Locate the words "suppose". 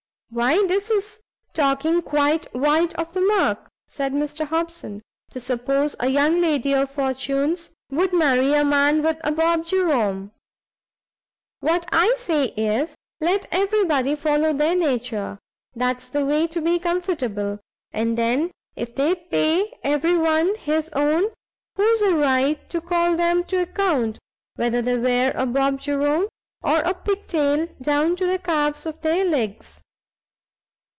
5.41-5.93